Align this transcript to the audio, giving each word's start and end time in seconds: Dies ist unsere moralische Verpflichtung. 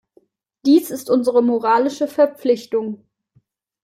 Dies 0.65 0.89
ist 0.89 1.11
unsere 1.11 1.43
moralische 1.43 2.07
Verpflichtung. 2.07 3.05